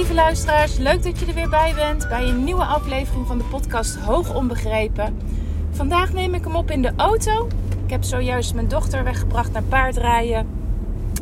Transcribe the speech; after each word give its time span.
lieve 0.00 0.14
luisteraars, 0.14 0.76
leuk 0.76 1.02
dat 1.02 1.18
je 1.18 1.26
er 1.26 1.34
weer 1.34 1.48
bij 1.48 1.74
bent 1.74 2.08
bij 2.08 2.28
een 2.28 2.44
nieuwe 2.44 2.64
aflevering 2.64 3.26
van 3.26 3.38
de 3.38 3.44
podcast 3.44 3.96
Hoog 3.96 4.34
Onbegrepen. 4.34 5.18
Vandaag 5.70 6.12
neem 6.12 6.34
ik 6.34 6.44
hem 6.44 6.56
op 6.56 6.70
in 6.70 6.82
de 6.82 6.92
auto. 6.96 7.48
Ik 7.84 7.90
heb 7.90 8.02
zojuist 8.02 8.54
mijn 8.54 8.68
dochter 8.68 9.04
weggebracht 9.04 9.52
naar 9.52 9.62
paardrijden. 9.62 10.48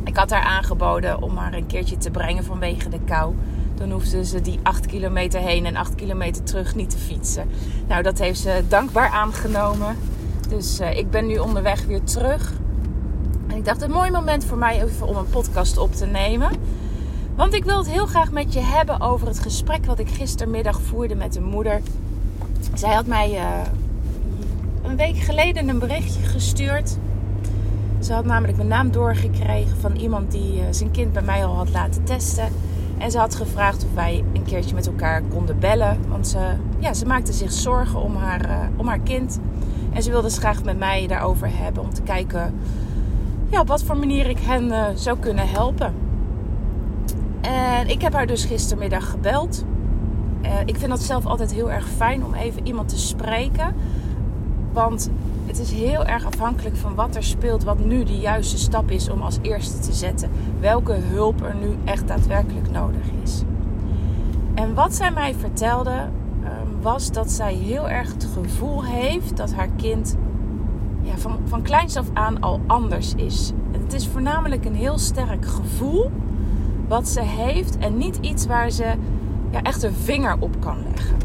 Ik 0.03 0.17
had 0.17 0.29
haar 0.29 0.43
aangeboden 0.43 1.21
om 1.21 1.37
haar 1.37 1.53
een 1.53 1.65
keertje 1.65 1.97
te 1.97 2.11
brengen 2.11 2.43
vanwege 2.43 2.89
de 2.89 2.99
kou. 3.05 3.35
Dan 3.75 3.91
hoefde 3.91 4.25
ze 4.25 4.41
die 4.41 4.59
8 4.63 4.85
kilometer 4.85 5.39
heen 5.39 5.65
en 5.65 5.75
8 5.75 5.95
kilometer 5.95 6.43
terug 6.43 6.75
niet 6.75 6.89
te 6.89 6.97
fietsen. 6.97 7.49
Nou, 7.87 8.03
dat 8.03 8.19
heeft 8.19 8.39
ze 8.39 8.63
dankbaar 8.67 9.09
aangenomen. 9.09 9.97
Dus 10.49 10.79
uh, 10.79 10.97
ik 10.97 11.09
ben 11.09 11.27
nu 11.27 11.37
onderweg 11.37 11.85
weer 11.85 12.03
terug. 12.03 12.53
En 13.47 13.57
ik 13.57 13.65
dacht, 13.65 13.81
een 13.81 13.91
mooi 13.91 14.11
moment 14.11 14.45
voor 14.45 14.57
mij 14.57 14.83
even 14.83 15.07
om 15.07 15.15
een 15.15 15.29
podcast 15.29 15.77
op 15.77 15.95
te 15.95 16.05
nemen. 16.05 16.51
Want 17.39 17.53
ik 17.53 17.63
wil 17.63 17.77
het 17.77 17.89
heel 17.89 18.05
graag 18.05 18.31
met 18.31 18.53
je 18.53 18.59
hebben 18.59 19.01
over 19.01 19.27
het 19.27 19.39
gesprek 19.39 19.85
wat 19.85 19.99
ik 19.99 20.09
gistermiddag 20.09 20.81
voerde 20.81 21.15
met 21.15 21.35
een 21.35 21.43
moeder. 21.43 21.81
Zij 22.73 22.93
had 22.93 23.05
mij 23.05 23.31
uh, 23.31 23.45
een 24.83 24.95
week 24.95 25.17
geleden 25.17 25.69
een 25.69 25.79
berichtje 25.79 26.21
gestuurd. 26.21 26.97
Ze 27.99 28.13
had 28.13 28.25
namelijk 28.25 28.57
mijn 28.57 28.69
naam 28.69 28.91
doorgekregen 28.91 29.77
van 29.77 29.95
iemand 29.95 30.31
die 30.31 30.53
uh, 30.53 30.65
zijn 30.69 30.91
kind 30.91 31.13
bij 31.13 31.21
mij 31.21 31.45
al 31.45 31.55
had 31.55 31.69
laten 31.69 32.03
testen. 32.03 32.47
En 32.97 33.11
ze 33.11 33.17
had 33.17 33.35
gevraagd 33.35 33.83
of 33.83 33.93
wij 33.93 34.23
een 34.33 34.43
keertje 34.43 34.75
met 34.75 34.87
elkaar 34.87 35.21
konden 35.21 35.59
bellen. 35.59 35.97
Want 36.09 36.27
ze, 36.27 36.39
ja, 36.79 36.93
ze 36.93 37.05
maakte 37.05 37.33
zich 37.33 37.51
zorgen 37.51 38.01
om 38.01 38.15
haar, 38.15 38.49
uh, 38.49 38.57
om 38.75 38.87
haar 38.87 38.99
kind. 38.99 39.39
En 39.93 40.03
ze 40.03 40.09
wilde 40.09 40.27
het 40.27 40.37
graag 40.37 40.63
met 40.63 40.79
mij 40.79 41.07
daarover 41.07 41.49
hebben. 41.51 41.83
Om 41.83 41.93
te 41.93 42.01
kijken 42.01 42.53
ja, 43.49 43.59
op 43.59 43.67
wat 43.67 43.83
voor 43.83 43.97
manier 43.97 44.29
ik 44.29 44.39
hen 44.39 44.97
zou 44.97 45.19
kunnen 45.19 45.49
helpen. 45.49 46.07
En 47.41 47.89
ik 47.89 48.01
heb 48.01 48.13
haar 48.13 48.27
dus 48.27 48.45
gistermiddag 48.45 49.09
gebeld. 49.09 49.65
Uh, 50.41 50.51
ik 50.65 50.77
vind 50.77 50.89
dat 50.89 51.01
zelf 51.01 51.25
altijd 51.25 51.53
heel 51.53 51.71
erg 51.71 51.87
fijn 51.87 52.25
om 52.25 52.33
even 52.33 52.67
iemand 52.67 52.89
te 52.89 52.97
spreken. 52.97 53.75
Want 54.73 55.09
het 55.45 55.59
is 55.59 55.71
heel 55.71 56.05
erg 56.05 56.25
afhankelijk 56.25 56.75
van 56.75 56.95
wat 56.95 57.15
er 57.15 57.23
speelt, 57.23 57.63
wat 57.63 57.79
nu 57.79 58.03
de 58.03 58.17
juiste 58.17 58.57
stap 58.57 58.91
is 58.91 59.09
om 59.09 59.21
als 59.21 59.37
eerste 59.41 59.79
te 59.79 59.93
zetten. 59.93 60.29
Welke 60.59 60.93
hulp 60.93 61.41
er 61.41 61.55
nu 61.55 61.77
echt 61.85 62.07
daadwerkelijk 62.07 62.71
nodig 62.71 63.05
is. 63.23 63.41
En 64.53 64.73
wat 64.73 64.95
zij 64.95 65.11
mij 65.11 65.35
vertelde 65.35 65.91
um, 65.91 66.81
was 66.81 67.11
dat 67.11 67.31
zij 67.31 67.53
heel 67.53 67.89
erg 67.89 68.13
het 68.13 68.27
gevoel 68.33 68.83
heeft 68.83 69.37
dat 69.37 69.53
haar 69.53 69.69
kind 69.75 70.17
ja, 71.01 71.17
van, 71.17 71.39
van 71.45 71.61
kleins 71.61 71.95
af 71.95 72.07
aan 72.13 72.39
al 72.41 72.59
anders 72.67 73.13
is. 73.15 73.51
Het 73.71 73.93
is 73.93 74.07
voornamelijk 74.07 74.65
een 74.65 74.75
heel 74.75 74.97
sterk 74.97 75.45
gevoel 75.45 76.11
wat 76.89 77.07
ze 77.07 77.21
heeft 77.21 77.77
en 77.77 77.97
niet 77.97 78.17
iets 78.21 78.45
waar 78.45 78.69
ze 78.69 78.93
ja, 79.51 79.61
echt 79.61 79.83
een 79.83 79.93
vinger 79.93 80.35
op 80.39 80.55
kan 80.59 80.77
leggen. 80.91 81.17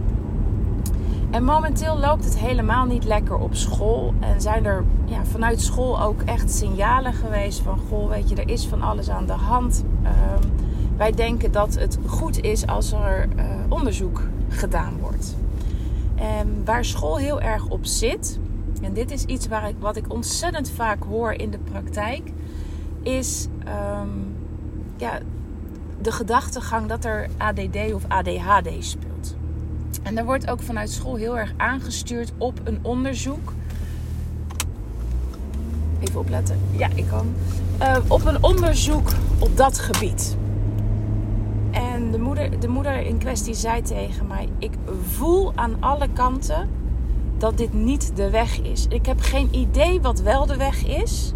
En 1.30 1.44
momenteel 1.44 1.98
loopt 1.98 2.24
het 2.24 2.38
helemaal 2.38 2.84
niet 2.84 3.04
lekker 3.04 3.36
op 3.36 3.54
school. 3.54 4.14
En 4.20 4.40
zijn 4.40 4.64
er 4.64 4.84
ja, 5.04 5.24
vanuit 5.24 5.60
school 5.60 6.00
ook 6.00 6.22
echt 6.22 6.50
signalen 6.50 7.12
geweest 7.12 7.60
van... 7.60 7.78
Goh, 7.88 8.08
weet 8.08 8.28
je, 8.28 8.34
er 8.34 8.48
is 8.48 8.66
van 8.66 8.82
alles 8.82 9.10
aan 9.10 9.26
de 9.26 9.32
hand. 9.32 9.84
Uh, 10.02 10.10
wij 10.96 11.12
denken 11.12 11.52
dat 11.52 11.74
het 11.74 11.98
goed 12.06 12.40
is 12.40 12.66
als 12.66 12.92
er 12.92 13.28
uh, 13.36 13.44
onderzoek 13.68 14.22
gedaan 14.48 14.98
wordt. 15.00 15.36
En 16.14 16.62
waar 16.64 16.84
school 16.84 17.16
heel 17.16 17.40
erg 17.40 17.68
op 17.68 17.86
zit... 17.86 18.38
En 18.82 18.92
dit 18.92 19.10
is 19.10 19.24
iets 19.24 19.48
waar 19.48 19.68
ik, 19.68 19.76
wat 19.78 19.96
ik 19.96 20.12
ontzettend 20.12 20.70
vaak 20.70 21.04
hoor 21.08 21.32
in 21.32 21.50
de 21.50 21.58
praktijk... 21.58 22.32
Is 23.02 23.48
um, 24.00 24.34
ja, 24.96 25.18
de 26.04 26.12
gedachtegang 26.12 26.88
dat 26.88 27.04
er 27.04 27.28
ADD 27.36 27.92
of 27.94 28.02
ADHD 28.08 28.68
speelt. 28.78 29.36
En 30.02 30.14
daar 30.14 30.24
wordt 30.24 30.50
ook 30.50 30.62
vanuit 30.62 30.90
school 30.90 31.16
heel 31.16 31.38
erg 31.38 31.52
aangestuurd 31.56 32.32
op 32.38 32.60
een 32.64 32.78
onderzoek. 32.82 33.52
Even 36.00 36.20
opletten. 36.20 36.58
Ja, 36.70 36.88
ik 36.94 37.06
kan. 37.06 37.34
Uh, 37.80 37.96
op 38.08 38.24
een 38.24 38.42
onderzoek 38.42 39.08
op 39.38 39.56
dat 39.56 39.78
gebied. 39.78 40.36
En 41.70 42.10
de 42.10 42.18
moeder, 42.18 42.60
de 42.60 42.68
moeder 42.68 43.06
in 43.06 43.18
kwestie 43.18 43.54
zei 43.54 43.82
tegen 43.82 44.26
mij: 44.26 44.48
Ik 44.58 44.72
voel 45.02 45.52
aan 45.54 45.76
alle 45.80 46.08
kanten 46.12 46.68
dat 47.38 47.58
dit 47.58 47.72
niet 47.72 48.16
de 48.16 48.30
weg 48.30 48.60
is. 48.60 48.86
Ik 48.88 49.06
heb 49.06 49.20
geen 49.20 49.48
idee 49.54 50.00
wat 50.00 50.20
wel 50.20 50.46
de 50.46 50.56
weg 50.56 50.86
is. 50.86 51.32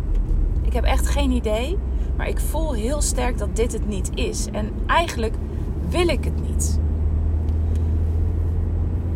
Ik 0.63 0.73
heb 0.73 0.85
echt 0.85 1.09
geen 1.09 1.31
idee. 1.31 1.79
Maar 2.19 2.29
ik 2.29 2.41
voel 2.41 2.73
heel 2.73 3.01
sterk 3.01 3.39
dat 3.39 3.57
dit 3.57 3.73
het 3.73 3.89
niet 3.89 4.11
is. 4.15 4.47
En 4.53 4.73
eigenlijk 4.87 5.35
wil 5.89 6.09
ik 6.09 6.25
het 6.25 6.49
niet. 6.49 6.79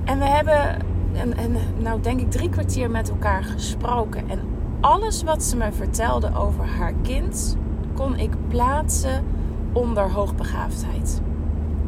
En 0.05 0.19
we 0.19 0.25
hebben, 0.25 0.77
en, 1.13 1.37
en, 1.37 1.57
nou 1.79 2.01
denk 2.01 2.21
ik, 2.21 2.31
drie 2.31 2.49
kwartier 2.49 2.91
met 2.91 3.09
elkaar 3.09 3.45
gesproken. 3.45 4.31
En 4.31 4.39
alles 4.81 5.23
wat 5.23 5.43
ze 5.43 5.57
me 5.57 5.73
vertelde 5.73 6.35
over 6.35 6.65
haar 6.65 6.93
kind, 7.03 7.57
kon 7.95 8.17
ik 8.17 8.31
plaatsen 8.49 9.25
onder 9.73 10.11
hoogbegaafdheid. 10.11 11.21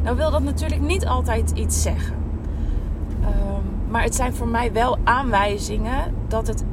Nou 0.03 0.17
wil 0.17 0.31
dat 0.31 0.43
natuurlijk 0.43 0.81
niet 0.81 1.05
altijd 1.05 1.51
iets 1.51 1.81
zeggen. 1.81 2.15
Um, 3.21 3.91
maar 3.91 4.03
het 4.03 4.15
zijn 4.15 4.35
voor 4.35 4.47
mij 4.47 4.73
wel 4.73 4.97
aanwijzingen 5.03 6.13
dat, 6.27 6.47
het, 6.47 6.63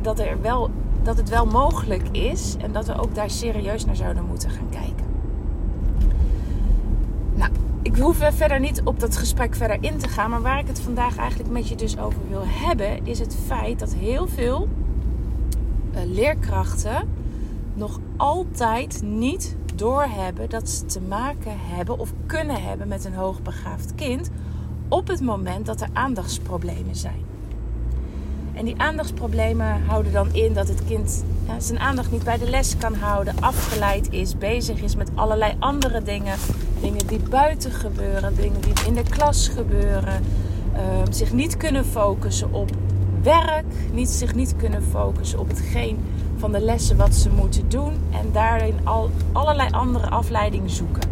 dat 0.00 0.18
er 0.18 0.40
wel 0.40 0.70
dat 1.06 1.16
het 1.16 1.28
wel 1.28 1.46
mogelijk 1.46 2.08
is 2.12 2.56
en 2.58 2.72
dat 2.72 2.86
we 2.86 2.98
ook 2.98 3.14
daar 3.14 3.30
serieus 3.30 3.84
naar 3.84 3.96
zouden 3.96 4.24
moeten 4.24 4.50
gaan 4.50 4.68
kijken. 4.70 5.06
Nou, 7.34 7.50
ik 7.82 7.96
hoef 7.96 8.16
verder 8.16 8.60
niet 8.60 8.80
op 8.84 9.00
dat 9.00 9.16
gesprek 9.16 9.54
verder 9.54 9.78
in 9.80 9.98
te 9.98 10.08
gaan, 10.08 10.30
maar 10.30 10.42
waar 10.42 10.58
ik 10.58 10.66
het 10.66 10.80
vandaag 10.80 11.16
eigenlijk 11.16 11.50
met 11.50 11.68
je 11.68 11.74
dus 11.74 11.98
over 11.98 12.20
wil 12.28 12.42
hebben, 12.46 13.06
is 13.06 13.18
het 13.18 13.36
feit 13.46 13.78
dat 13.78 13.94
heel 13.94 14.26
veel 14.26 14.68
uh, 15.94 16.00
leerkrachten 16.04 17.08
nog 17.74 18.00
altijd 18.16 19.02
niet 19.02 19.56
doorhebben 19.74 20.50
dat 20.50 20.68
ze 20.68 20.84
te 20.84 21.00
maken 21.00 21.58
hebben 21.58 21.98
of 21.98 22.12
kunnen 22.26 22.62
hebben 22.62 22.88
met 22.88 23.04
een 23.04 23.14
hoogbegaafd 23.14 23.94
kind 23.94 24.30
op 24.88 25.08
het 25.08 25.20
moment 25.20 25.66
dat 25.66 25.80
er 25.80 25.88
aandachtsproblemen 25.92 26.96
zijn. 26.96 27.35
En 28.56 28.64
die 28.64 28.74
aandachtsproblemen 28.76 29.82
houden 29.86 30.12
dan 30.12 30.34
in 30.34 30.52
dat 30.52 30.68
het 30.68 30.84
kind 30.84 31.24
zijn 31.58 31.78
aandacht 31.78 32.10
niet 32.10 32.24
bij 32.24 32.38
de 32.38 32.50
les 32.50 32.76
kan 32.76 32.94
houden, 32.94 33.34
afgeleid 33.40 34.12
is, 34.12 34.38
bezig 34.38 34.82
is 34.82 34.96
met 34.96 35.10
allerlei 35.14 35.54
andere 35.58 36.02
dingen. 36.02 36.36
Dingen 36.80 37.06
die 37.06 37.20
buiten 37.30 37.70
gebeuren, 37.70 38.34
dingen 38.36 38.60
die 38.60 38.72
in 38.86 38.94
de 38.94 39.02
klas 39.02 39.48
gebeuren. 39.48 40.22
Uh, 40.72 40.80
zich 41.10 41.32
niet 41.32 41.56
kunnen 41.56 41.84
focussen 41.84 42.52
op 42.52 42.70
werk, 43.22 43.64
niet, 43.92 44.08
zich 44.08 44.34
niet 44.34 44.56
kunnen 44.56 44.82
focussen 44.82 45.38
op 45.38 45.48
hetgeen 45.48 45.98
van 46.36 46.52
de 46.52 46.60
lessen 46.60 46.96
wat 46.96 47.14
ze 47.14 47.30
moeten 47.30 47.68
doen. 47.68 47.92
En 48.10 48.32
daarin 48.32 48.74
al 48.84 49.10
allerlei 49.32 49.70
andere 49.70 50.08
afleidingen 50.08 50.70
zoeken. 50.70 51.02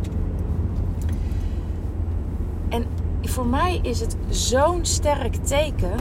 En 2.69 2.85
voor 3.23 3.47
mij 3.47 3.79
is 3.83 4.01
het 4.01 4.17
zo'n 4.29 4.85
sterk 4.85 5.35
teken 5.35 5.93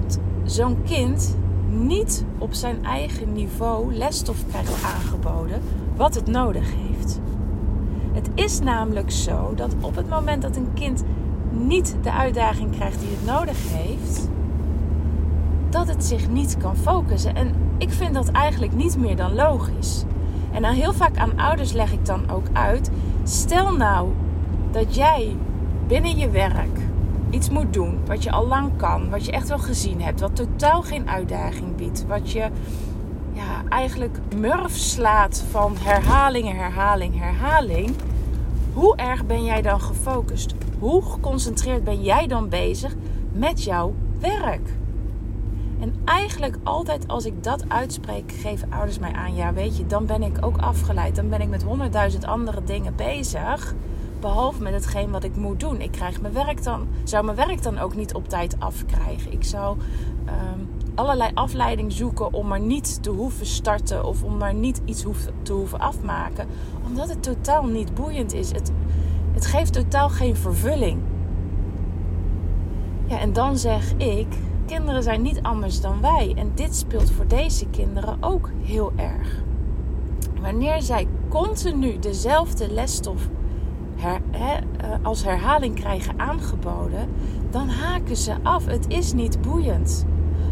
dat 0.00 0.18
zo'n 0.44 0.82
kind 0.84 1.36
niet 1.68 2.24
op 2.38 2.54
zijn 2.54 2.84
eigen 2.84 3.32
niveau 3.32 3.94
lesstof 3.94 4.46
krijgt 4.48 4.84
aangeboden 4.84 5.60
wat 5.96 6.14
het 6.14 6.26
nodig 6.26 6.74
heeft. 6.74 7.20
Het 8.12 8.28
is 8.34 8.60
namelijk 8.60 9.10
zo 9.10 9.52
dat 9.54 9.74
op 9.80 9.96
het 9.96 10.08
moment 10.08 10.42
dat 10.42 10.56
een 10.56 10.72
kind 10.74 11.04
niet 11.50 11.96
de 12.02 12.12
uitdaging 12.12 12.70
krijgt 12.70 13.00
die 13.00 13.08
het 13.10 13.26
nodig 13.26 13.56
heeft, 13.72 14.28
dat 15.70 15.88
het 15.88 16.04
zich 16.04 16.28
niet 16.28 16.56
kan 16.56 16.76
focussen. 16.76 17.34
En 17.34 17.54
ik 17.78 17.90
vind 17.90 18.14
dat 18.14 18.30
eigenlijk 18.30 18.74
niet 18.74 18.96
meer 18.98 19.16
dan 19.16 19.34
logisch. 19.34 20.04
En 20.52 20.62
dan 20.62 20.72
heel 20.72 20.92
vaak 20.92 21.16
aan 21.16 21.38
ouders 21.38 21.72
leg 21.72 21.92
ik 21.92 22.06
dan 22.06 22.30
ook 22.30 22.46
uit: 22.52 22.90
stel 23.24 23.76
nou 23.76 24.08
dat 24.70 24.94
jij 24.94 25.36
binnen 25.86 26.16
je 26.16 26.30
werk 26.30 26.83
iets 27.34 27.48
moet 27.50 27.72
doen 27.72 27.98
wat 28.06 28.22
je 28.22 28.30
al 28.30 28.46
lang 28.46 28.76
kan, 28.76 29.10
wat 29.10 29.24
je 29.24 29.32
echt 29.32 29.48
wel 29.48 29.58
gezien 29.58 30.02
hebt, 30.02 30.20
wat 30.20 30.36
totaal 30.36 30.82
geen 30.82 31.08
uitdaging 31.08 31.76
biedt, 31.76 32.06
wat 32.06 32.30
je 32.30 32.48
ja, 33.32 33.62
eigenlijk 33.68 34.18
murf 34.36 34.76
slaat 34.76 35.44
van 35.50 35.76
herhaling, 35.78 36.52
herhaling, 36.52 37.18
herhaling. 37.18 37.94
Hoe 38.72 38.96
erg 38.96 39.26
ben 39.26 39.44
jij 39.44 39.62
dan 39.62 39.80
gefocust? 39.80 40.54
Hoe 40.78 41.02
geconcentreerd 41.02 41.84
ben 41.84 42.02
jij 42.02 42.26
dan 42.26 42.48
bezig 42.48 42.94
met 43.32 43.64
jouw 43.64 43.94
werk? 44.18 44.68
En 45.80 45.94
eigenlijk 46.04 46.56
altijd 46.62 47.08
als 47.08 47.24
ik 47.24 47.44
dat 47.44 47.68
uitspreek, 47.68 48.32
geven 48.32 48.72
ouders 48.72 48.98
mij 48.98 49.12
aan: 49.12 49.34
ja, 49.34 49.52
weet 49.52 49.76
je, 49.76 49.86
dan 49.86 50.06
ben 50.06 50.22
ik 50.22 50.36
ook 50.40 50.56
afgeleid. 50.58 51.16
Dan 51.16 51.28
ben 51.28 51.40
ik 51.40 51.48
met 51.48 51.62
honderdduizend 51.62 52.24
andere 52.24 52.64
dingen 52.64 52.94
bezig. 52.96 53.74
Behalve 54.24 54.62
met 54.62 54.72
hetgeen 54.72 55.10
wat 55.10 55.24
ik 55.24 55.36
moet 55.36 55.60
doen. 55.60 55.80
Ik 55.80 55.90
krijg 55.90 56.20
mijn 56.20 56.34
werk 56.34 56.62
dan, 56.62 56.86
zou 57.02 57.24
mijn 57.24 57.36
werk 57.36 57.62
dan 57.62 57.78
ook 57.78 57.96
niet 57.96 58.14
op 58.14 58.28
tijd 58.28 58.56
afkrijgen. 58.58 59.32
Ik 59.32 59.44
zou 59.44 59.78
um, 60.26 60.68
allerlei 60.94 61.30
afleiding 61.34 61.92
zoeken 61.92 62.32
om 62.32 62.46
maar 62.46 62.60
niet 62.60 63.02
te 63.02 63.10
hoeven 63.10 63.46
starten 63.46 64.04
of 64.04 64.22
om 64.22 64.36
maar 64.36 64.54
niet 64.54 64.80
iets 64.84 65.02
hoef, 65.02 65.26
te 65.42 65.52
hoeven 65.52 65.78
afmaken. 65.78 66.46
Omdat 66.86 67.08
het 67.08 67.22
totaal 67.22 67.64
niet 67.64 67.94
boeiend 67.94 68.32
is. 68.32 68.52
Het, 68.52 68.72
Het 69.32 69.46
geeft 69.46 69.72
totaal 69.72 70.08
geen 70.08 70.36
vervulling. 70.36 71.00
Ja, 73.06 73.18
en 73.18 73.32
dan 73.32 73.58
zeg 73.58 73.92
ik, 73.96 74.28
kinderen 74.66 75.02
zijn 75.02 75.22
niet 75.22 75.42
anders 75.42 75.80
dan 75.80 76.00
wij. 76.00 76.32
En 76.36 76.52
dit 76.54 76.76
speelt 76.76 77.10
voor 77.10 77.26
deze 77.26 77.66
kinderen 77.66 78.16
ook 78.20 78.50
heel 78.62 78.92
erg. 78.96 79.42
Wanneer 80.40 80.82
zij 80.82 81.06
continu 81.28 81.98
dezelfde 81.98 82.72
lesstof 82.72 83.28
eh, 84.02 84.94
als 85.02 85.24
herhaling 85.24 85.74
krijgen 85.74 86.20
aangeboden, 86.20 87.08
dan 87.50 87.68
haken 87.68 88.16
ze 88.16 88.34
af. 88.42 88.66
Het 88.66 88.88
is 88.88 89.12
niet 89.12 89.40
boeiend. 89.40 90.06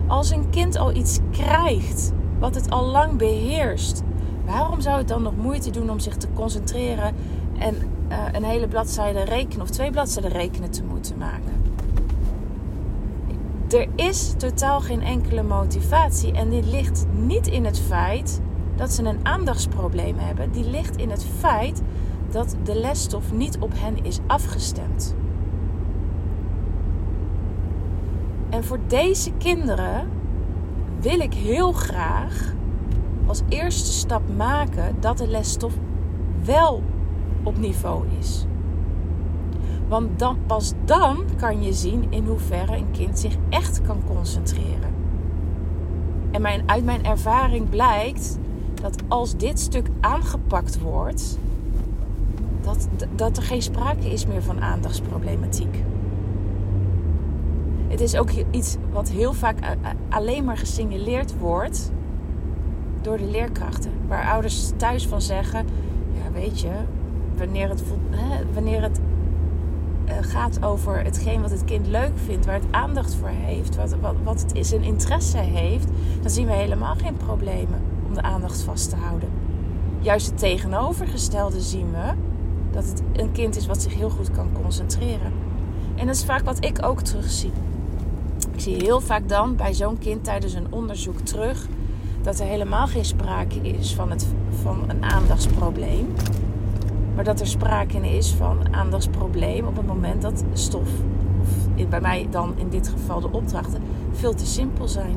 Als 0.07 0.31
een 0.31 0.51
kind 0.51 0.77
al 0.77 0.95
iets 0.95 1.19
krijgt 1.31 2.13
wat 2.39 2.55
het 2.55 2.71
al 2.71 2.85
lang 2.85 3.17
beheerst, 3.17 4.03
waarom 4.45 4.81
zou 4.81 4.99
het 4.99 5.09
dan 5.09 5.23
nog 5.23 5.37
moeite 5.37 5.71
doen 5.71 5.91
om 5.91 5.99
zich 5.99 6.17
te 6.17 6.29
concentreren 6.35 7.15
en 7.59 7.75
uh, 8.09 8.19
een 8.33 8.45
hele 8.45 8.69
bladzijde 8.69 9.25
rekenen 9.25 9.63
of 9.63 9.71
twee 9.71 9.91
bladzijden 9.91 10.31
rekenen 10.31 10.71
te 10.71 10.85
moeten 10.85 11.19
maken? 11.19 11.63
Er 13.71 13.89
is 13.97 14.35
totaal 14.37 14.81
geen 14.81 15.03
enkele 15.03 15.43
motivatie 15.43 16.33
en 16.33 16.49
die 16.49 16.63
ligt 16.63 17.07
niet 17.13 17.47
in 17.47 17.65
het 17.65 17.79
feit 17.79 18.41
dat 18.77 18.93
ze 18.93 19.03
een 19.03 19.19
aandachtsprobleem 19.27 20.19
hebben. 20.19 20.53
Die 20.53 20.71
ligt 20.71 20.97
in 20.97 21.11
het 21.11 21.27
feit 21.39 21.83
dat 22.33 22.57
de 22.63 22.75
lesstof 22.75 23.33
niet 23.33 23.59
op 23.59 23.73
hen 23.75 24.05
is 24.05 24.19
afgestemd. 24.27 25.15
En 28.51 28.65
voor 28.65 28.79
deze 28.87 29.33
kinderen 29.39 30.09
wil 31.01 31.21
ik 31.21 31.35
heel 31.35 31.73
graag 31.73 32.55
als 33.27 33.43
eerste 33.49 33.93
stap 33.93 34.23
maken 34.37 34.97
dat 35.01 35.19
de 35.19 35.29
lesstof 35.29 35.73
wel 36.45 36.83
op 37.43 37.59
niveau 37.59 38.05
is. 38.19 38.47
Want 39.89 40.19
dan, 40.19 40.37
pas 40.47 40.73
dan 40.85 41.25
kan 41.37 41.63
je 41.63 41.73
zien 41.73 42.07
in 42.11 42.27
hoeverre 42.27 42.77
een 42.77 42.91
kind 42.91 43.19
zich 43.19 43.37
echt 43.49 43.83
kan 43.83 44.03
concentreren. 44.07 44.95
En 46.31 46.43
mijn, 46.43 46.63
uit 46.67 46.85
mijn 46.85 47.05
ervaring 47.05 47.69
blijkt 47.69 48.39
dat 48.83 49.03
als 49.09 49.37
dit 49.37 49.61
stuk 49.61 49.89
aangepakt 50.01 50.81
wordt, 50.81 51.39
dat, 52.63 52.89
dat 53.15 53.37
er 53.37 53.43
geen 53.43 53.63
sprake 53.63 54.13
is 54.13 54.27
meer 54.27 54.43
van 54.43 54.61
aandachtsproblematiek. 54.61 55.83
Het 57.89 58.01
is 58.01 58.17
ook 58.17 58.31
iets 58.51 58.77
wat 58.93 59.09
heel 59.09 59.33
vaak 59.33 59.57
alleen 60.09 60.45
maar 60.45 60.57
gesignaleerd 60.57 61.39
wordt 61.39 61.93
door 63.01 63.17
de 63.17 63.27
leerkrachten. 63.27 63.91
Waar 64.09 64.31
ouders 64.31 64.71
thuis 64.77 65.07
van 65.07 65.23
zeggen: 65.23 65.67
Ja, 66.13 66.33
weet 66.33 66.61
je, 66.61 66.71
wanneer 67.37 67.69
het, 67.69 67.83
wanneer 68.53 68.83
het 68.83 69.01
eh, 70.05 70.17
gaat 70.21 70.65
over 70.65 71.05
hetgeen 71.05 71.41
wat 71.41 71.51
het 71.51 71.65
kind 71.65 71.87
leuk 71.87 72.19
vindt, 72.25 72.47
waar 72.47 72.55
het 72.55 72.73
aandacht 72.73 73.15
voor 73.15 73.29
heeft, 73.29 73.77
wat, 73.77 73.97
wat, 74.25 74.41
het 74.41 74.55
is 74.55 74.71
een 74.71 74.83
interesse 74.83 75.39
heeft, 75.39 75.89
dan 76.21 76.31
zien 76.31 76.47
we 76.47 76.53
helemaal 76.53 76.95
geen 76.95 77.17
problemen 77.17 77.81
om 78.07 78.15
de 78.15 78.23
aandacht 78.23 78.63
vast 78.63 78.91
te 78.91 78.97
houden. 78.97 79.29
Juist 80.01 80.27
het 80.27 80.39
tegenovergestelde 80.39 81.61
zien 81.61 81.91
we 81.91 82.13
dat 82.73 82.85
het 82.85 83.03
een 83.13 83.33
kind 83.33 83.57
is 83.57 83.67
wat 83.67 83.83
zich 83.83 83.95
heel 83.95 84.11
goed 84.11 84.31
kan 84.31 84.49
concentreren. 84.63 85.33
En 85.95 86.07
dat 86.07 86.15
is 86.15 86.25
vaak 86.25 86.45
wat 86.45 86.65
ik 86.65 86.85
ook 86.85 87.01
terugzie. 87.01 87.53
Ik 88.53 88.61
zie 88.61 88.77
heel 88.77 89.01
vaak 89.01 89.29
dan 89.29 89.57
bij 89.57 89.75
zo'n 89.75 89.99
kind 89.99 90.25
tijdens 90.25 90.55
een 90.55 90.67
onderzoek 90.71 91.19
terug 91.19 91.67
dat 92.23 92.41
er 92.41 92.47
helemaal 92.47 92.87
geen 92.87 93.05
sprake 93.05 93.59
is 93.61 93.95
van, 93.95 94.11
het, 94.11 94.27
van 94.63 94.85
een 94.91 95.05
aandachtsprobleem. 95.05 96.07
Maar 97.15 97.25
dat 97.25 97.41
er 97.41 97.47
sprake 97.47 98.17
is 98.17 98.31
van 98.31 98.75
aandachtsprobleem 98.75 99.67
op 99.67 99.77
het 99.77 99.87
moment 99.87 100.23
dat 100.23 100.45
stof, 100.53 100.89
of 101.41 101.89
bij 101.89 102.01
mij 102.01 102.27
dan 102.31 102.53
in 102.57 102.69
dit 102.69 102.89
geval 102.89 103.21
de 103.21 103.33
opdrachten, 103.33 103.83
veel 104.13 104.35
te 104.35 104.47
simpel 104.47 104.89
zijn. 104.89 105.17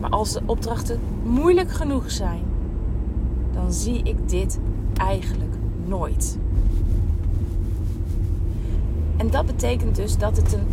Maar 0.00 0.10
als 0.10 0.32
de 0.32 0.42
opdrachten 0.46 1.00
moeilijk 1.22 1.70
genoeg 1.70 2.10
zijn, 2.10 2.42
dan 3.52 3.72
zie 3.72 4.02
ik 4.02 4.28
dit 4.28 4.58
eigenlijk 4.96 5.49
nooit. 5.90 6.38
En 9.16 9.30
dat 9.30 9.46
betekent 9.46 9.96
dus 9.96 10.16
dat 10.16 10.36
het 10.36 10.52
een, 10.52 10.66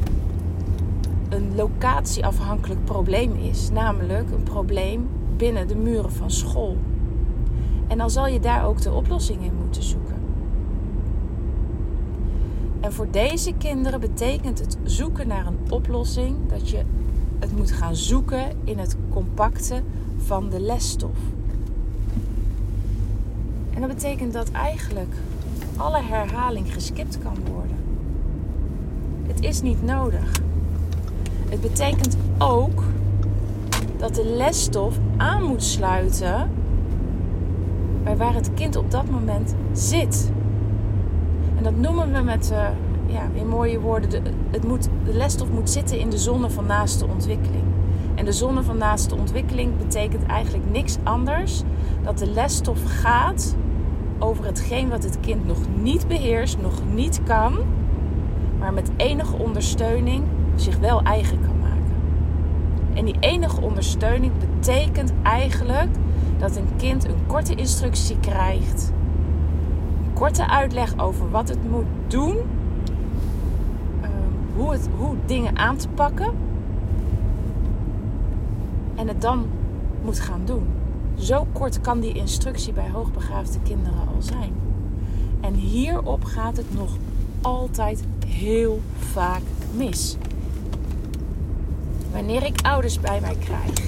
een 1.29 1.55
locatieafhankelijk 1.55 2.85
probleem 2.85 3.35
is. 3.35 3.69
Namelijk 3.69 4.31
een 4.31 4.43
probleem 4.43 5.07
binnen 5.37 5.67
de 5.67 5.75
muren 5.75 6.11
van 6.11 6.31
school. 6.31 6.77
En 7.87 7.97
dan 7.97 8.09
zal 8.09 8.27
je 8.27 8.39
daar 8.39 8.65
ook 8.65 8.81
de 8.81 8.91
oplossing 8.91 9.43
in 9.43 9.53
moeten 9.63 9.83
zoeken. 9.83 10.15
En 12.79 12.93
voor 12.93 13.07
deze 13.11 13.53
kinderen 13.53 13.99
betekent 13.99 14.59
het 14.59 14.77
zoeken 14.83 15.27
naar 15.27 15.47
een 15.47 15.59
oplossing 15.69 16.35
dat 16.47 16.69
je 16.69 16.83
het 17.39 17.57
moet 17.57 17.71
gaan 17.71 17.95
zoeken 17.95 18.57
in 18.63 18.77
het 18.79 18.97
compacte 19.09 19.83
van 20.17 20.49
de 20.49 20.59
lesstof. 20.59 21.17
En 23.77 23.83
dat 23.83 23.95
betekent 23.95 24.33
dat 24.33 24.51
eigenlijk 24.51 25.13
alle 25.75 26.01
herhaling 26.01 26.73
geskipt 26.73 27.17
kan 27.19 27.35
worden. 27.53 27.77
Het 29.27 29.43
is 29.43 29.61
niet 29.61 29.83
nodig. 29.83 30.39
Het 31.49 31.61
betekent 31.61 32.17
ook 32.37 32.83
dat 33.97 34.15
de 34.15 34.25
lesstof 34.25 34.97
aan 35.17 35.43
moet 35.43 35.63
sluiten 35.63 36.49
bij 38.03 38.17
waar 38.17 38.33
het 38.33 38.53
kind 38.53 38.75
op 38.75 38.91
dat 38.91 39.09
moment 39.09 39.55
zit. 39.71 40.31
En 41.57 41.63
dat 41.63 41.75
noemen 41.75 42.13
we 42.13 42.21
met 42.21 42.51
uh, 42.51 42.67
ja, 43.05 43.29
in 43.33 43.47
mooie 43.47 43.79
woorden: 43.79 44.09
de, 44.09 44.21
het 44.51 44.67
moet, 44.67 44.89
de 45.05 45.13
lesstof 45.13 45.49
moet 45.49 45.69
zitten 45.69 45.99
in 45.99 46.09
de 46.09 46.17
zone 46.17 46.49
van 46.49 46.65
naaste 46.65 47.07
ontwikkeling. 47.07 47.63
En 48.17 48.25
de 48.25 48.31
zone 48.31 48.63
van 48.63 48.77
naaste 48.77 49.15
ontwikkeling 49.15 49.77
betekent 49.77 50.25
eigenlijk 50.25 50.71
niks 50.71 50.97
anders 51.03 51.61
dat 52.03 52.17
de 52.17 52.29
lesstof 52.29 52.79
gaat 52.85 53.55
over 54.19 54.45
hetgeen 54.45 54.89
wat 54.89 55.03
het 55.03 55.19
kind 55.19 55.45
nog 55.45 55.57
niet 55.81 56.07
beheerst, 56.07 56.57
nog 56.61 56.81
niet 56.93 57.23
kan, 57.23 57.57
maar 58.59 58.73
met 58.73 58.91
enige 58.95 59.37
ondersteuning 59.37 60.23
zich 60.55 60.77
wel 60.77 61.01
eigen 61.01 61.39
kan 61.41 61.59
maken. 61.59 61.93
En 62.93 63.05
die 63.05 63.15
enige 63.19 63.61
ondersteuning 63.61 64.31
betekent 64.37 65.13
eigenlijk 65.23 65.89
dat 66.37 66.55
een 66.55 66.69
kind 66.77 67.05
een 67.05 67.25
korte 67.27 67.55
instructie 67.55 68.19
krijgt, 68.19 68.91
een 70.05 70.13
korte 70.13 70.49
uitleg 70.49 70.99
over 70.99 71.29
wat 71.29 71.49
het 71.49 71.69
moet 71.69 71.87
doen, 72.07 72.37
ehm, 74.01 74.11
hoe, 74.55 74.71
het, 74.71 74.89
hoe 74.97 75.15
dingen 75.25 75.57
aan 75.57 75.77
te 75.77 75.89
pakken 75.89 76.33
en 78.97 79.07
het 79.07 79.21
dan 79.21 79.45
moet 80.03 80.19
gaan 80.19 80.41
doen. 80.45 80.67
Zo 81.15 81.47
kort 81.53 81.81
kan 81.81 81.99
die 81.99 82.13
instructie 82.13 82.73
bij 82.73 82.89
hoogbegaafde 82.89 83.59
kinderen 83.63 84.07
al 84.15 84.21
zijn. 84.21 84.53
En 85.41 85.53
hierop 85.53 86.23
gaat 86.23 86.57
het 86.57 86.73
nog 86.73 86.97
altijd 87.41 88.03
heel 88.27 88.81
vaak 88.97 89.41
mis. 89.75 90.17
Wanneer 92.11 92.43
ik 92.43 92.61
ouders 92.61 92.99
bij 92.99 93.21
mij 93.21 93.35
krijg 93.35 93.87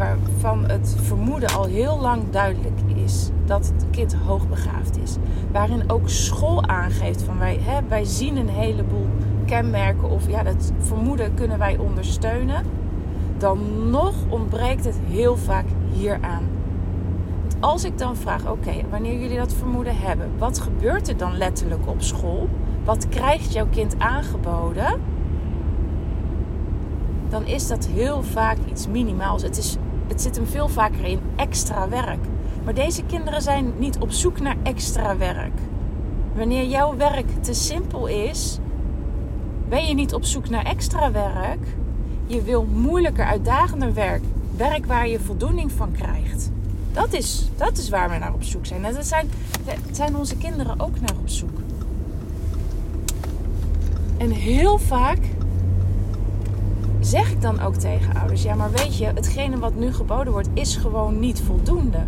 waarvan 0.00 0.64
het 0.68 0.96
vermoeden 1.02 1.54
al 1.54 1.64
heel 1.64 1.98
lang 2.00 2.22
duidelijk 2.30 2.80
is 2.94 3.28
dat 3.44 3.66
het 3.66 3.84
kind 3.90 4.14
hoogbegaafd 4.14 4.98
is, 5.02 5.16
waarin 5.52 5.90
ook 5.90 6.08
school 6.08 6.66
aangeeft 6.66 7.22
van 7.22 7.38
wij, 7.38 7.58
hè, 7.60 7.80
wij 7.88 8.04
zien 8.04 8.36
een 8.36 8.48
heleboel 8.48 9.06
kenmerken 9.46 10.10
of 10.10 10.28
ja, 10.28 10.42
dat 10.42 10.72
vermoeden 10.78 11.34
kunnen 11.34 11.58
wij 11.58 11.76
ondersteunen, 11.76 12.64
dan 13.40 13.90
nog 13.90 14.14
ontbreekt 14.28 14.84
het 14.84 15.00
heel 15.08 15.36
vaak 15.36 15.66
hieraan 15.92 16.48
als 17.60 17.84
ik 17.84 17.98
dan 17.98 18.16
vraag, 18.16 18.50
oké, 18.50 18.72
wanneer 18.90 19.20
jullie 19.20 19.36
dat 19.36 19.52
vermoeden 19.52 19.96
hebben, 19.96 20.30
wat 20.38 20.58
gebeurt 20.58 21.08
er 21.08 21.16
dan 21.16 21.36
letterlijk 21.36 21.88
op 21.88 22.02
school? 22.02 22.48
Wat 22.84 23.08
krijgt 23.08 23.52
jouw 23.52 23.66
kind 23.70 23.94
aangeboden? 23.98 25.00
Dan 27.28 27.46
is 27.46 27.68
dat 27.68 27.86
heel 27.86 28.22
vaak 28.22 28.56
iets 28.70 28.86
minimaals. 28.86 29.42
Het, 29.42 29.56
is, 29.56 29.76
het 30.08 30.22
zit 30.22 30.36
hem 30.36 30.46
veel 30.46 30.68
vaker 30.68 31.04
in 31.04 31.20
extra 31.36 31.88
werk. 31.88 32.24
Maar 32.64 32.74
deze 32.74 33.02
kinderen 33.02 33.42
zijn 33.42 33.72
niet 33.78 33.98
op 33.98 34.10
zoek 34.10 34.40
naar 34.40 34.56
extra 34.62 35.16
werk. 35.16 35.58
Wanneer 36.34 36.64
jouw 36.64 36.96
werk 36.96 37.42
te 37.42 37.52
simpel 37.54 38.06
is, 38.06 38.58
ben 39.68 39.86
je 39.86 39.94
niet 39.94 40.14
op 40.14 40.24
zoek 40.24 40.48
naar 40.48 40.64
extra 40.64 41.12
werk. 41.12 41.76
Je 42.30 42.42
wil 42.42 42.64
moeilijker, 42.64 43.24
uitdagender 43.24 43.94
werk. 43.94 44.22
Werk 44.56 44.86
waar 44.86 45.08
je 45.08 45.20
voldoening 45.20 45.72
van 45.72 45.92
krijgt. 45.92 46.50
Dat 46.92 47.12
is, 47.12 47.48
dat 47.56 47.78
is 47.78 47.88
waar 47.88 48.10
we 48.10 48.18
naar 48.18 48.32
op 48.32 48.42
zoek 48.42 48.66
zijn. 48.66 48.84
En 48.84 48.94
dat 48.94 49.06
zijn, 49.06 49.30
zijn 49.90 50.16
onze 50.16 50.36
kinderen 50.36 50.80
ook 50.80 51.00
naar 51.00 51.14
op 51.20 51.28
zoek. 51.28 51.58
En 54.16 54.30
heel 54.30 54.78
vaak 54.78 55.18
zeg 57.00 57.30
ik 57.30 57.42
dan 57.42 57.60
ook 57.60 57.74
tegen 57.74 58.16
ouders: 58.16 58.42
ja, 58.42 58.54
maar 58.54 58.70
weet 58.70 58.96
je, 58.96 59.06
hetgene 59.06 59.58
wat 59.58 59.74
nu 59.74 59.92
geboden 59.92 60.32
wordt, 60.32 60.48
is 60.52 60.76
gewoon 60.76 61.20
niet 61.20 61.40
voldoende. 61.40 62.04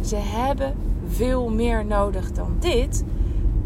Ze 0.00 0.16
hebben 0.16 0.74
veel 1.08 1.48
meer 1.50 1.84
nodig 1.84 2.32
dan 2.32 2.56
dit. 2.58 3.04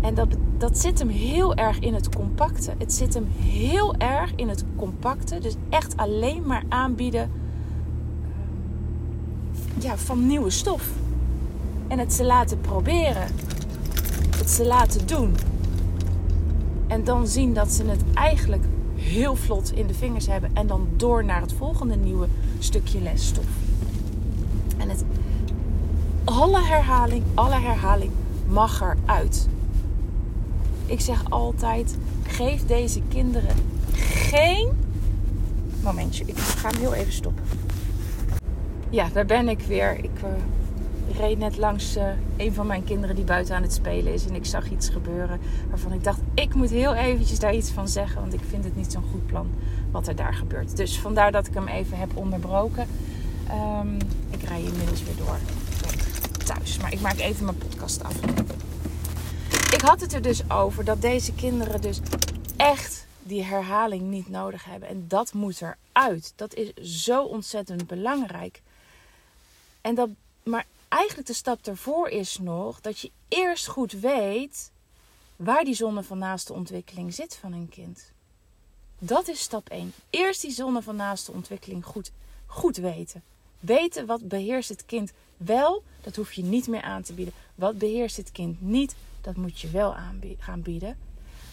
En 0.01 0.15
dat, 0.15 0.29
dat 0.69 0.79
zit 0.79 0.99
hem 0.99 1.09
heel 1.09 1.55
erg 1.55 1.79
in 1.79 1.95
het 1.95 2.09
compacte. 2.09 2.75
Het 2.79 2.93
zit 2.93 3.15
hem 3.15 3.27
heel 3.39 3.95
erg 3.95 4.33
in 4.37 4.49
het 4.49 4.65
compacte. 4.77 5.39
Dus 5.39 5.55
echt 5.69 5.97
alleen 5.97 6.47
maar 6.47 6.63
aanbieden 6.69 7.21
ehm, 7.23 7.31
ja, 9.81 9.97
van 9.97 10.27
nieuwe 10.27 10.51
stof. 10.51 10.91
En 11.89 11.99
het 11.99 12.13
ze 12.13 12.25
laten 12.25 12.61
proberen. 12.61 13.27
Het 14.37 14.51
ze 14.51 14.67
laten 14.67 15.07
doen. 15.07 15.35
En 16.87 17.05
dan 17.05 17.27
zien 17.27 17.55
dat 17.55 17.73
ze 17.73 17.85
het 17.85 18.03
eigenlijk 18.15 18.65
heel 18.95 19.37
vlot 19.37 19.73
in 19.73 19.87
de 19.87 19.95
vingers 19.95 20.27
hebben. 20.27 20.51
En 20.55 20.67
dan 20.67 20.89
door 20.97 21.25
naar 21.25 21.41
het 21.41 21.53
volgende 21.53 21.97
nieuwe 21.97 22.27
stukje 22.59 23.01
lesstof. 23.01 23.47
En 24.77 24.89
het, 24.89 25.05
alle 26.25 26.63
herhaling, 26.63 27.23
alle 27.35 27.61
herhaling 27.61 28.11
mag 28.47 28.81
eruit. 28.81 29.49
Ik 30.87 31.01
zeg 31.01 31.31
altijd: 31.31 31.97
geef 32.27 32.67
deze 32.67 33.01
kinderen 33.09 33.57
geen. 33.93 34.69
Momentje, 35.83 36.25
ik 36.27 36.39
ga 36.39 36.69
hem 36.69 36.81
heel 36.81 36.95
even 36.95 37.13
stoppen. 37.13 37.45
Ja, 38.91 39.09
daar 39.13 39.27
ben 39.27 39.49
ik 39.49 39.61
weer. 39.61 39.99
Ik 39.99 40.11
uh, 40.25 40.31
reed 41.19 41.39
net 41.39 41.57
langs 41.57 41.97
uh, 41.97 42.03
een 42.37 42.55
van 42.55 42.67
mijn 42.67 42.85
kinderen 42.85 43.17
die 43.17 43.25
buiten 43.25 43.55
aan 43.55 43.63
het 43.63 43.73
spelen 43.73 44.13
is. 44.13 44.27
En 44.27 44.35
ik 44.35 44.47
zag 44.47 44.71
iets 44.71 44.89
gebeuren 44.89 45.41
waarvan 45.69 45.93
ik 45.93 46.05
dacht: 46.05 46.21
ik 46.35 46.55
moet 46.55 46.71
heel 46.71 46.95
eventjes 46.95 47.39
daar 47.39 47.55
iets 47.55 47.71
van 47.71 47.89
zeggen. 47.89 48.21
Want 48.21 48.35
ik 48.35 48.43
vind 48.49 48.65
het 48.65 48.77
niet 48.77 48.93
zo'n 48.93 49.05
goed 49.11 49.27
plan 49.27 49.51
wat 49.91 50.09
er 50.09 50.17
daar 50.17 50.35
gebeurt. 50.35 50.77
Dus 50.77 50.99
vandaar 50.99 51.33
dat 51.33 51.47
ik 51.47 51.55
hem 51.55 51.69
even 51.69 51.99
heb 51.99 52.11
onderbroken. 52.15 52.87
Um, 53.81 53.97
ik 54.31 54.43
rij 54.43 54.63
inmiddels 54.63 55.03
weer 55.03 55.17
door 55.17 55.39
thuis. 56.45 56.79
Maar 56.79 56.93
ik 56.93 57.01
maak 57.01 57.19
even 57.19 57.45
mijn 57.45 57.59
podcast 57.59 58.05
af. 58.05 58.15
Had 59.85 60.01
het 60.01 60.13
er 60.13 60.23
dus 60.23 60.51
over 60.51 60.85
dat 60.85 61.01
deze 61.01 61.33
kinderen 61.33 61.81
dus 61.81 61.99
echt 62.57 63.07
die 63.23 63.43
herhaling 63.43 64.03
niet 64.03 64.29
nodig 64.29 64.65
hebben. 64.65 64.89
En 64.89 65.05
dat 65.09 65.33
moet 65.33 65.61
eruit. 65.63 66.33
Dat 66.37 66.55
is 66.55 66.73
zo 67.05 67.23
ontzettend 67.23 67.87
belangrijk. 67.87 68.63
En 69.81 69.95
dat, 69.95 70.09
maar 70.43 70.67
eigenlijk 70.89 71.29
de 71.29 71.35
stap 71.35 71.67
ervoor 71.67 72.09
is 72.09 72.39
nog 72.39 72.81
dat 72.81 72.99
je 72.99 73.11
eerst 73.29 73.67
goed 73.67 73.93
weet 73.93 74.71
waar 75.37 75.65
die 75.65 75.75
zone 75.75 76.03
van 76.03 76.19
naaste 76.19 76.53
ontwikkeling 76.53 77.15
zit 77.15 77.37
van 77.37 77.53
een 77.53 77.69
kind. 77.69 78.13
Dat 78.99 79.29
is 79.29 79.41
stap 79.41 79.69
1. 79.69 79.93
Eerst 80.11 80.41
die 80.41 80.53
zone 80.53 80.83
van 80.83 80.97
naaste 80.97 81.33
ontwikkeling 81.33 81.85
goed, 81.85 82.11
goed 82.47 82.77
weten. 82.77 83.23
Weten 83.61 84.07
wat 84.07 84.29
beheerst 84.29 84.69
het 84.69 84.87
kind 84.87 85.13
wel, 85.37 85.83
dat 86.01 86.17
hoef 86.17 86.33
je 86.33 86.43
niet 86.43 86.67
meer 86.67 86.83
aan 86.83 87.03
te 87.03 87.13
bieden. 87.13 87.35
Wat 87.55 87.79
beheerst 87.79 88.17
het 88.17 88.33
kind 88.33 88.61
niet, 88.61 88.97
dat 89.21 89.37
moet 89.37 89.61
je 89.61 89.71
wel 89.71 89.95
gaan 90.39 90.63
bieden. 90.63 90.99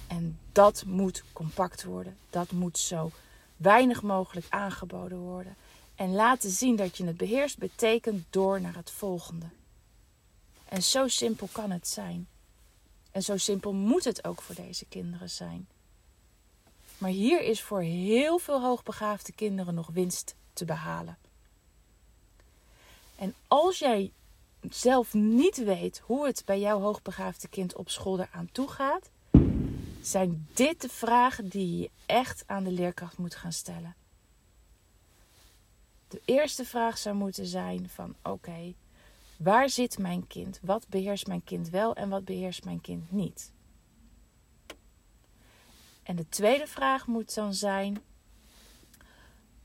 En 0.08 0.40
dat 0.52 0.84
moet 0.86 1.24
compact 1.34 1.84
worden. 1.84 2.18
Dat 2.30 2.52
moet 2.52 2.78
zo 2.78 3.12
weinig 3.58 4.02
mogelijk 4.02 4.46
aangeboden 4.50 5.18
worden. 5.18 5.56
En 5.96 6.14
laten 6.14 6.50
zien 6.50 6.76
dat 6.76 6.98
je 6.98 7.06
het 7.06 7.18
beheerst 7.18 7.58
betekent 7.58 8.26
door 8.30 8.62
naar 8.62 8.76
het 8.76 8.92
volgende. 8.92 9.46
En 10.66 10.84
zo 10.84 11.08
simpel 11.08 11.50
kan 11.52 11.72
het 11.72 11.88
zijn. 11.88 12.28
En 13.12 13.22
zo 13.24 13.38
simpel 13.38 13.74
moet 13.74 14.04
het 14.04 14.26
ook 14.26 14.42
voor 14.42 14.56
deze 14.56 14.86
kinderen 14.86 15.30
zijn. 15.30 15.68
Maar 16.98 17.10
hier 17.10 17.42
is 17.42 17.62
voor 17.62 17.82
heel 17.82 18.38
veel 18.38 18.62
hoogbegaafde 18.62 19.32
kinderen 19.32 19.74
nog 19.74 19.88
winst 19.88 20.36
te 20.54 20.66
behalen. 20.66 21.18
En 23.16 23.34
als 23.48 23.80
jij 23.80 24.12
zelf 24.70 25.14
niet 25.14 25.64
weet 25.64 26.02
hoe 26.06 26.26
het 26.26 26.42
bij 26.46 26.60
jouw 26.60 26.80
hoogbegaafde 26.80 27.48
kind 27.48 27.76
op 27.76 27.90
school 27.90 28.20
eraan 28.20 28.50
toe 28.52 28.68
gaat, 28.68 29.10
zijn 30.02 30.48
dit 30.54 30.82
de 30.82 30.90
vragen 30.90 31.50
die 31.50 31.80
je 31.80 31.90
echt 32.06 32.44
aan 32.48 32.64
de 32.64 32.72
leerkracht 32.72 33.18
moet 33.18 33.36
gaan 33.36 33.54
stellen. 33.54 33.96
De 36.08 36.22
eerste 36.26 36.66
vraag 36.66 36.98
zou 36.98 37.16
moeten 37.16 37.46
zijn 37.46 37.90
van 37.90 38.16
oké, 38.24 38.74
waar 39.38 39.70
zit 39.70 39.98
mijn 39.98 40.28
kind? 40.28 40.60
Wat 40.62 40.88
beheerst 40.88 41.28
mijn 41.28 41.44
kind 41.44 41.70
wel 41.70 41.96
en 41.96 42.10
wat 42.10 42.26
beheerst 42.26 42.64
mijn 42.64 42.82
kind 42.82 43.12
niet? 43.12 43.52
En 46.04 46.16
de 46.16 46.30
tweede 46.30 46.68
vraag 46.68 47.08
moet 47.08 47.34
dan 47.34 47.54
zijn: 47.54 48.02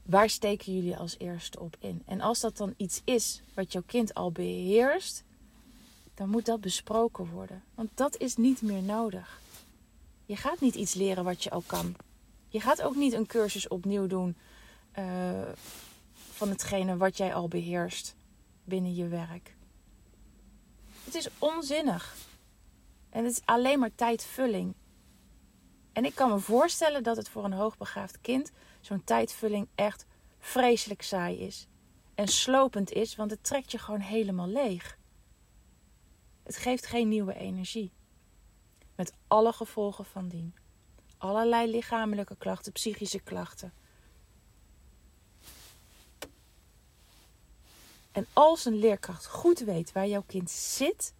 waar 0.06 0.30
steken 0.30 0.74
jullie 0.74 0.96
als 0.96 1.18
eerste 1.18 1.60
op 1.60 1.76
in? 1.80 2.02
En 2.06 2.20
als 2.20 2.40
dat 2.40 2.56
dan 2.56 2.74
iets 2.76 3.00
is 3.04 3.42
wat 3.54 3.72
jouw 3.72 3.82
kind 3.86 4.14
al 4.14 4.32
beheerst, 4.32 5.24
dan 6.14 6.28
moet 6.28 6.44
dat 6.44 6.60
besproken 6.60 7.30
worden. 7.30 7.62
Want 7.74 7.90
dat 7.94 8.16
is 8.16 8.36
niet 8.36 8.62
meer 8.62 8.82
nodig. 8.82 9.40
Je 10.26 10.36
gaat 10.36 10.60
niet 10.60 10.74
iets 10.74 10.94
leren 10.94 11.24
wat 11.24 11.42
je 11.42 11.50
al 11.50 11.62
kan. 11.66 11.94
Je 12.48 12.60
gaat 12.60 12.82
ook 12.82 12.96
niet 12.96 13.12
een 13.12 13.26
cursus 13.26 13.68
opnieuw 13.68 14.06
doen 14.06 14.36
uh, 14.98 15.42
van 16.32 16.48
hetgene 16.48 16.96
wat 16.96 17.16
jij 17.16 17.34
al 17.34 17.48
beheerst 17.48 18.14
binnen 18.64 18.94
je 18.94 19.08
werk. 19.08 19.54
Het 21.04 21.14
is 21.14 21.28
onzinnig. 21.38 22.16
En 23.10 23.24
het 23.24 23.32
is 23.32 23.42
alleen 23.44 23.78
maar 23.78 23.94
tijdvulling. 23.94 24.74
En 25.92 26.04
ik 26.04 26.14
kan 26.14 26.30
me 26.30 26.38
voorstellen 26.38 27.02
dat 27.02 27.16
het 27.16 27.28
voor 27.28 27.44
een 27.44 27.52
hoogbegaafd 27.52 28.20
kind 28.20 28.52
zo'n 28.86 29.04
tijdvulling 29.04 29.68
echt 29.74 30.06
vreselijk 30.38 31.02
saai 31.02 31.38
is. 31.38 31.66
En 32.14 32.28
slopend 32.28 32.92
is, 32.92 33.16
want 33.16 33.30
het 33.30 33.44
trekt 33.44 33.70
je 33.70 33.78
gewoon 33.78 34.00
helemaal 34.00 34.48
leeg. 34.48 34.98
Het 36.42 36.56
geeft 36.56 36.86
geen 36.86 37.08
nieuwe 37.08 37.34
energie. 37.34 37.92
Met 38.94 39.12
alle 39.26 39.52
gevolgen 39.52 40.04
van 40.04 40.28
dien. 40.28 40.54
Allerlei 41.18 41.70
lichamelijke 41.70 42.36
klachten, 42.36 42.72
psychische 42.72 43.20
klachten. 43.20 43.72
En 48.12 48.26
als 48.32 48.64
een 48.64 48.78
leerkracht 48.78 49.26
goed 49.26 49.58
weet 49.58 49.92
waar 49.92 50.06
jouw 50.06 50.24
kind 50.26 50.50
zit 50.50 51.14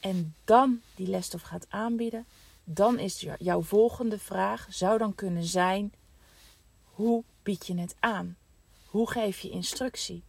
en 0.00 0.34
dan 0.44 0.80
die 0.94 1.06
lesstof 1.06 1.42
gaat 1.42 1.66
aanbieden, 1.68 2.26
dan 2.64 2.98
is 2.98 3.26
jouw 3.38 3.62
volgende 3.62 4.18
vraag 4.18 4.66
zou 4.70 4.98
dan 4.98 5.14
kunnen 5.14 5.44
zijn: 5.44 5.92
hoe 6.84 7.24
bied 7.42 7.66
je 7.66 7.78
het 7.78 7.94
aan? 8.00 8.36
Hoe 8.86 9.10
geef 9.10 9.40
je 9.40 9.50
instructie? 9.50 10.22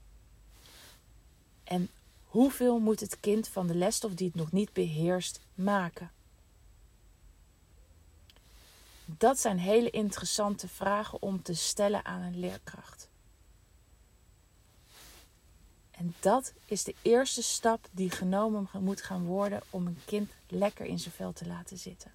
En 1.63 1.89
hoeveel 2.23 2.79
moet 2.79 2.99
het 2.99 3.19
kind 3.19 3.47
van 3.47 3.67
de 3.67 3.75
lesstof 3.75 4.13
die 4.13 4.27
het 4.27 4.35
nog 4.35 4.51
niet 4.51 4.73
beheerst 4.73 5.39
maken? 5.55 6.11
Dat 9.05 9.39
zijn 9.39 9.57
hele 9.57 9.89
interessante 9.89 10.67
vragen 10.67 11.21
om 11.21 11.41
te 11.41 11.53
stellen 11.53 12.05
aan 12.05 12.21
een 12.21 12.39
leerkracht. 12.39 13.09
En 15.91 16.15
dat 16.19 16.53
is 16.65 16.83
de 16.83 16.95
eerste 17.01 17.43
stap 17.43 17.87
die 17.91 18.09
genomen 18.09 18.69
moet 18.79 19.01
gaan 19.01 19.25
worden 19.25 19.61
om 19.69 19.87
een 19.87 19.99
kind 20.05 20.31
lekker 20.47 20.85
in 20.85 20.99
zijn 20.99 21.13
vel 21.13 21.33
te 21.33 21.47
laten 21.47 21.77
zitten. 21.77 22.11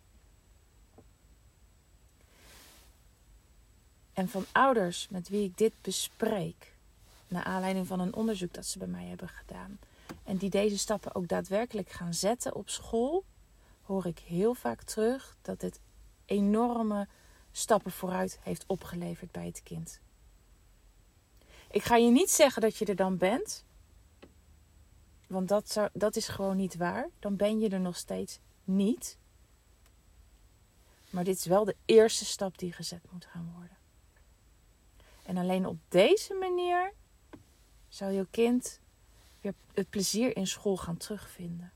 En 4.18 4.28
van 4.28 4.44
ouders 4.52 5.08
met 5.08 5.28
wie 5.28 5.44
ik 5.44 5.58
dit 5.58 5.72
bespreek, 5.80 6.74
naar 7.28 7.44
aanleiding 7.44 7.86
van 7.86 8.00
een 8.00 8.14
onderzoek 8.14 8.54
dat 8.54 8.66
ze 8.66 8.78
bij 8.78 8.88
mij 8.88 9.04
hebben 9.04 9.28
gedaan, 9.28 9.78
en 10.24 10.36
die 10.36 10.50
deze 10.50 10.78
stappen 10.78 11.14
ook 11.14 11.28
daadwerkelijk 11.28 11.90
gaan 11.90 12.14
zetten 12.14 12.54
op 12.54 12.68
school, 12.68 13.24
hoor 13.82 14.06
ik 14.06 14.18
heel 14.18 14.54
vaak 14.54 14.82
terug 14.82 15.36
dat 15.42 15.60
dit 15.60 15.80
enorme 16.24 17.08
stappen 17.52 17.92
vooruit 17.92 18.38
heeft 18.42 18.64
opgeleverd 18.66 19.32
bij 19.32 19.46
het 19.46 19.62
kind. 19.62 20.00
Ik 21.70 21.82
ga 21.82 21.96
je 21.96 22.10
niet 22.10 22.30
zeggen 22.30 22.62
dat 22.62 22.76
je 22.76 22.84
er 22.84 22.96
dan 22.96 23.16
bent, 23.16 23.64
want 25.26 25.48
dat, 25.48 25.70
zou, 25.70 25.88
dat 25.92 26.16
is 26.16 26.28
gewoon 26.28 26.56
niet 26.56 26.76
waar. 26.76 27.08
Dan 27.18 27.36
ben 27.36 27.60
je 27.60 27.68
er 27.68 27.80
nog 27.80 27.96
steeds 27.96 28.38
niet. 28.64 29.18
Maar 31.10 31.24
dit 31.24 31.36
is 31.36 31.46
wel 31.46 31.64
de 31.64 31.76
eerste 31.84 32.24
stap 32.24 32.58
die 32.58 32.72
gezet 32.72 33.02
moet 33.10 33.24
gaan 33.24 33.52
worden. 33.56 33.77
En 35.28 35.36
alleen 35.36 35.66
op 35.66 35.78
deze 35.88 36.34
manier 36.34 36.92
zal 37.88 38.08
je 38.08 38.26
kind 38.30 38.80
weer 39.40 39.54
het 39.74 39.90
plezier 39.90 40.36
in 40.36 40.46
school 40.46 40.76
gaan 40.76 40.96
terugvinden. 40.96 41.72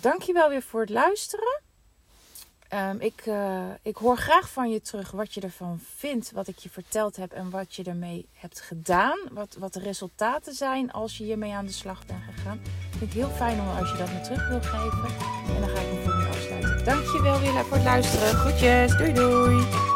Dankjewel 0.00 0.48
weer 0.48 0.62
voor 0.62 0.80
het 0.80 0.90
luisteren. 0.90 1.62
Um, 2.72 3.00
ik, 3.00 3.26
uh, 3.26 3.70
ik 3.82 3.96
hoor 3.96 4.16
graag 4.16 4.50
van 4.50 4.70
je 4.70 4.80
terug 4.80 5.10
wat 5.10 5.34
je 5.34 5.40
ervan 5.40 5.80
vindt, 5.80 6.30
wat 6.30 6.48
ik 6.48 6.58
je 6.58 6.70
verteld 6.70 7.16
heb 7.16 7.32
en 7.32 7.50
wat 7.50 7.74
je 7.74 7.84
ermee 7.84 8.28
hebt 8.32 8.60
gedaan. 8.60 9.18
Wat, 9.30 9.56
wat 9.58 9.72
de 9.72 9.80
resultaten 9.80 10.54
zijn 10.54 10.92
als 10.92 11.18
je 11.18 11.24
hiermee 11.24 11.52
aan 11.52 11.66
de 11.66 11.72
slag 11.72 12.06
bent 12.06 12.22
gegaan. 12.22 12.60
Vind 12.90 13.02
ik 13.02 13.12
heel 13.12 13.30
fijn 13.30 13.60
om 13.60 13.68
als 13.68 13.90
je 13.90 13.96
dat 13.96 14.12
me 14.12 14.20
terug 14.20 14.48
wil 14.48 14.62
geven. 14.62 15.16
En 15.54 15.60
dan 15.60 15.68
ga 15.68 15.80
ik 15.80 15.88
hem 15.88 16.02
voor. 16.02 16.23
Dankjewel 16.84 17.40
Willa 17.40 17.64
voor 17.64 17.76
het 17.76 17.84
luisteren. 17.84 18.34
Groetjes. 18.34 18.96
Doei 18.96 19.12
doei. 19.12 19.93